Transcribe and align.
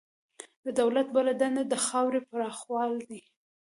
د 0.65 0.67
دولت 0.79 1.07
بله 1.15 1.31
دنده 1.41 1.63
د 1.67 1.73
خاورې 1.85 2.19
پراخول 2.29 2.91
وو. 3.09 3.19